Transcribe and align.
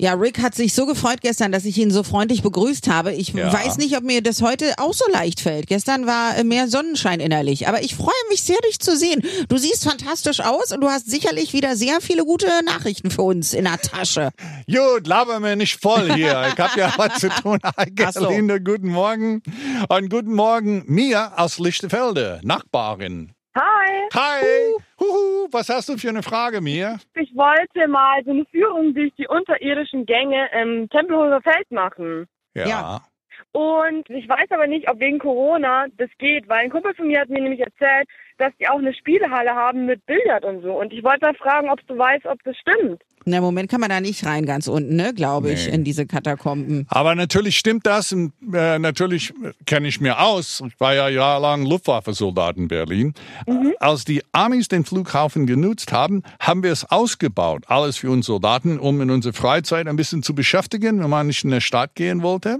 Ja, 0.00 0.14
Rick 0.14 0.42
hat 0.42 0.56
sich 0.56 0.74
so 0.74 0.86
gefreut 0.86 1.20
gestern, 1.22 1.52
dass 1.52 1.64
ich 1.64 1.78
ihn 1.78 1.92
so 1.92 2.02
freundlich 2.02 2.42
begrüßt 2.42 2.88
habe. 2.88 3.12
Ich 3.12 3.28
Ja. 3.28 3.52
weiß 3.52 3.76
nicht, 3.76 3.96
ob 3.96 4.02
mir 4.02 4.22
das 4.22 4.42
heute 4.42 4.74
auch 4.78 4.92
so 4.92 5.04
leicht 5.12 5.38
fällt. 5.38 5.68
Gestern 5.68 6.04
war 6.04 6.36
äh, 6.36 6.42
mehr 6.42 6.66
Sonnenschein 6.66 7.20
innerlich. 7.20 7.68
Aber 7.68 7.80
ich 7.80 7.94
freue 7.94 8.12
mich 8.28 8.42
sehr, 8.42 8.58
dich 8.68 8.80
zu 8.80 8.96
sehen. 8.96 9.22
Du 9.48 9.56
siehst 9.56 9.84
fantastisch 9.84 10.40
aus 10.40 10.72
und 10.72 10.80
du 10.80 10.88
hast 10.88 11.08
sicherlich 11.08 11.52
wieder 11.52 11.76
sehr 11.76 12.00
viele 12.00 12.24
gute 12.24 12.48
Nachrichten 12.64 13.12
für 13.12 13.22
uns 13.22 13.54
in 13.54 13.64
der 13.66 13.78
Tasche. 13.78 14.30
Gut, 14.66 15.06
laber 15.06 15.38
mir 15.38 15.54
nicht 15.54 15.80
voll 15.80 16.12
hier. 16.12 16.48
Ich 16.52 16.58
habe 16.60 16.80
ja 16.80 16.92
was 16.96 17.20
zu 17.20 17.28
tun. 17.28 17.60
Ach 17.62 17.74
so. 18.12 18.20
Gerlinde, 18.22 18.60
guten 18.60 18.88
Morgen. 18.88 19.42
Und 19.88 20.10
guten 20.10 20.34
Morgen, 20.34 20.82
Mia 20.88 21.34
aus 21.36 21.60
Lichtefelde, 21.60 22.40
Nachbarin. 22.42 23.30
Hi, 23.56 24.08
Hi. 24.12 24.73
Was 25.54 25.68
hast 25.68 25.88
du 25.88 25.96
für 25.96 26.08
eine 26.08 26.24
Frage, 26.24 26.60
Mia? 26.60 26.98
ich 27.14 27.32
wollte 27.36 27.86
mal 27.86 28.24
so 28.24 28.32
eine 28.32 28.44
Führung 28.46 28.92
durch 28.92 29.14
die 29.14 29.28
unterirdischen 29.28 30.04
Gänge 30.04 30.48
im 30.60 30.90
Tempelhofer 30.90 31.40
Feld 31.42 31.70
machen. 31.70 32.26
Ja. 32.54 33.02
Und 33.52 34.10
ich 34.10 34.28
weiß 34.28 34.50
aber 34.50 34.66
nicht, 34.66 34.90
ob 34.90 34.98
wegen 34.98 35.20
Corona 35.20 35.86
das 35.96 36.10
geht, 36.18 36.48
weil 36.48 36.64
ein 36.64 36.70
Kumpel 36.70 36.92
von 36.94 37.06
mir 37.06 37.20
hat 37.20 37.28
mir 37.28 37.40
nämlich 37.40 37.60
erzählt, 37.60 38.08
dass 38.38 38.52
die 38.60 38.68
auch 38.68 38.78
eine 38.78 38.92
Spielehalle 38.94 39.50
haben 39.50 39.86
mit 39.86 40.04
Billard 40.06 40.44
und 40.44 40.62
so. 40.62 40.72
Und 40.72 40.92
ich 40.92 41.02
wollte 41.04 41.20
mal 41.26 41.34
fragen, 41.34 41.70
ob 41.70 41.84
du 41.86 41.96
weißt, 41.96 42.26
ob 42.26 42.42
das 42.44 42.56
stimmt. 42.56 43.02
Na, 43.26 43.38
im 43.38 43.42
Moment 43.42 43.70
kann 43.70 43.80
man 43.80 43.88
da 43.88 44.02
nicht 44.02 44.26
rein, 44.26 44.44
ganz 44.44 44.68
unten, 44.68 44.96
ne, 44.96 45.14
glaube 45.14 45.50
ich, 45.50 45.66
Nee. 45.66 45.74
in 45.76 45.84
diese 45.84 46.04
Katakomben. 46.04 46.86
Aber 46.90 47.14
natürlich 47.14 47.56
stimmt 47.56 47.86
das. 47.86 48.12
Und, 48.12 48.32
äh, 48.52 48.78
natürlich 48.78 49.32
kenne 49.64 49.88
ich 49.88 49.98
mir 49.98 50.20
aus. 50.20 50.62
Ich 50.66 50.78
war 50.78 50.94
ja 50.94 51.08
jahrelang 51.08 51.64
Luftwaffesoldat 51.64 52.58
in 52.58 52.68
Berlin. 52.68 53.14
Als 53.80 54.04
die 54.04 54.22
Amis 54.32 54.68
den 54.68 54.84
Flughafen 54.84 55.46
genutzt 55.46 55.90
haben, 55.90 56.22
haben 56.38 56.62
wir 56.62 56.70
es 56.72 56.84
ausgebaut. 56.90 57.64
Alles 57.66 57.96
für 57.96 58.10
uns 58.10 58.26
Soldaten, 58.26 58.78
um 58.78 59.00
in 59.00 59.10
unserer 59.10 59.32
Freizeit 59.32 59.88
ein 59.88 59.96
bisschen 59.96 60.22
zu 60.22 60.34
beschäftigen, 60.34 61.02
wenn 61.02 61.08
man 61.08 61.26
nicht 61.26 61.44
in 61.44 61.50
der 61.50 61.60
Stadt 61.60 61.94
gehen 61.94 62.22
wollte. 62.22 62.58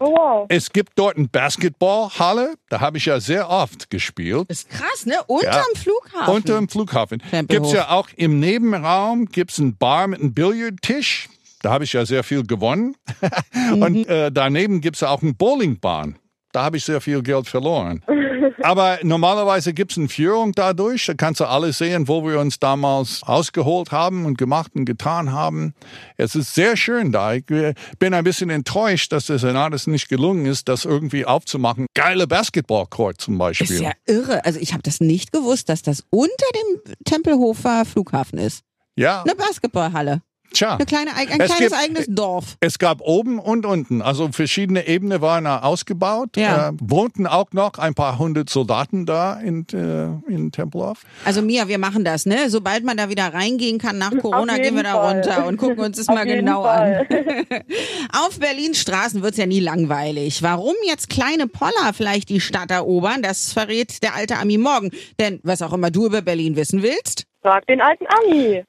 Oh, 0.00 0.06
wow. 0.16 0.46
Es 0.48 0.72
gibt 0.72 0.92
dort 0.98 1.18
eine 1.18 1.28
Basketballhalle. 1.28 2.54
Da 2.70 2.80
habe 2.80 2.96
ich 2.98 3.06
ja 3.06 3.20
sehr 3.20 3.50
oft 3.50 3.90
gespielt. 3.90 4.46
Das 4.48 4.60
ist 4.60 4.70
krass, 4.70 5.04
ne? 5.08 5.16
Unterm 5.26 5.52
Ja. 5.74 5.80
Flughafen. 5.80 6.34
Unter 6.34 6.56
dem 6.56 6.68
Flughafen. 6.68 7.22
Gibt's 7.48 7.72
ja 7.72 7.90
auch 7.90 8.08
im 8.16 8.38
Nebenraum 8.40 9.26
gibt's 9.26 9.58
ein 9.58 9.76
Bar 9.76 10.06
mit 10.06 10.20
einem 10.20 10.32
Billardtisch. 10.34 11.28
Da 11.62 11.70
habe 11.72 11.84
ich 11.84 11.92
ja 11.92 12.06
sehr 12.06 12.22
viel 12.22 12.44
gewonnen. 12.46 12.94
Und 13.72 14.06
äh, 14.08 14.30
daneben 14.30 14.80
gibt's 14.80 15.00
ja 15.00 15.08
auch 15.08 15.22
eine 15.22 15.34
Bowlingbahn. 15.34 16.16
Da 16.52 16.62
habe 16.62 16.76
ich 16.76 16.84
sehr 16.84 17.00
viel 17.00 17.22
Geld 17.22 17.48
verloren. 17.48 18.02
Aber 18.62 18.98
normalerweise 19.02 19.72
gibt's 19.72 19.96
eine 19.98 20.08
Führung 20.08 20.52
dadurch. 20.52 21.06
Da 21.06 21.14
kannst 21.14 21.40
du 21.40 21.44
alles 21.44 21.78
sehen, 21.78 22.08
wo 22.08 22.24
wir 22.26 22.40
uns 22.40 22.58
damals 22.58 23.22
ausgeholt 23.22 23.92
haben 23.92 24.24
und 24.26 24.38
gemacht 24.38 24.72
und 24.74 24.84
getan 24.84 25.32
haben. 25.32 25.74
Es 26.16 26.34
ist 26.34 26.54
sehr 26.54 26.76
schön 26.76 27.12
da. 27.12 27.34
Ich 27.34 27.50
äh, 27.50 27.74
bin 27.98 28.14
ein 28.14 28.24
bisschen 28.24 28.50
enttäuscht, 28.50 29.12
dass 29.12 29.26
das 29.26 29.40
Senatus 29.40 29.86
nicht 29.86 30.08
gelungen 30.08 30.46
ist, 30.46 30.68
das 30.68 30.84
irgendwie 30.84 31.24
aufzumachen. 31.24 31.86
Geile 31.94 32.26
Basketballcourt 32.26 33.20
zum 33.20 33.38
Beispiel. 33.38 33.70
ist 33.70 33.80
ja 33.80 33.92
irre. 34.06 34.44
Also 34.44 34.60
ich 34.60 34.72
habe 34.72 34.82
das 34.82 35.00
nicht 35.00 35.32
gewusst, 35.32 35.68
dass 35.68 35.82
das 35.82 36.04
unter 36.10 36.46
dem 36.54 36.94
Tempelhofer 37.04 37.84
Flughafen 37.84 38.38
ist. 38.38 38.62
ja. 38.96 39.22
Eine 39.22 39.34
Basketballhalle. 39.34 40.22
Tja. 40.52 40.74
Eine 40.76 40.86
kleine, 40.86 41.14
ein 41.14 41.28
Es 41.28 41.36
kleines 41.36 41.58
gibt- 41.58 41.74
eigenes 41.74 42.06
Dorf. 42.08 42.56
Es 42.60 42.78
gab 42.78 43.00
oben 43.02 43.38
und 43.38 43.66
unten, 43.66 44.00
also 44.02 44.30
verschiedene 44.32 44.86
Ebenen 44.88 45.20
waren 45.20 45.44
da 45.44 45.60
ausgebaut. 45.60 46.36
Ja. 46.36 46.70
Äh, 46.70 46.72
wohnten 46.80 47.26
auch 47.26 47.52
noch 47.52 47.74
ein 47.78 47.94
paar 47.94 48.18
hundert 48.18 48.48
Soldaten 48.50 49.04
da 49.06 49.34
in, 49.40 49.66
äh, 49.72 50.06
in 50.32 50.50
Tempelhof. 50.50 51.02
Also 51.24 51.42
Mia, 51.42 51.68
wir 51.68 51.78
machen 51.78 52.04
das, 52.04 52.24
ne? 52.26 52.48
Sobald 52.48 52.84
man 52.84 52.96
da 52.96 53.08
wieder 53.10 53.32
reingehen 53.34 53.78
kann 53.78 53.98
nach 53.98 54.16
Corona, 54.18 54.56
gehen 54.56 54.74
wir 54.74 54.82
da 54.84 54.94
Fall. 54.94 55.14
runter 55.16 55.46
und 55.46 55.56
gucken 55.58 55.80
uns 55.80 55.96
das 55.98 56.06
mal 56.06 56.24
genau 56.24 56.62
Fall. 56.62 57.06
an. 57.10 57.62
Auf 58.26 58.38
Berlins 58.38 58.78
Straßen 58.80 59.22
wird's 59.22 59.36
ja 59.36 59.46
nie 59.46 59.60
langweilig. 59.60 60.42
Warum 60.42 60.74
jetzt 60.86 61.08
kleine 61.10 61.46
Poller 61.46 61.92
vielleicht 61.92 62.28
die 62.30 62.40
Stadt 62.40 62.70
erobern, 62.70 63.22
das 63.22 63.52
verrät 63.52 64.02
der 64.02 64.14
alte 64.14 64.38
Ami 64.38 64.58
morgen. 64.58 64.90
Denn 65.20 65.40
was 65.42 65.62
auch 65.62 65.72
immer 65.72 65.90
du 65.90 66.06
über 66.06 66.22
Berlin 66.22 66.56
wissen 66.56 66.82
willst, 66.82 67.24
Frag 67.40 67.64
den 67.68 67.80
alten 67.80 68.04
Ami. 68.08 68.64